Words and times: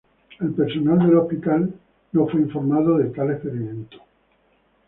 El 0.39 0.49
personal 0.55 0.97
del 0.97 1.15
hospital 1.15 1.71
no 2.13 2.25
fue 2.27 2.41
informado 2.41 2.97
de 2.97 3.11
tal 3.11 3.29
experimento. 3.29 3.97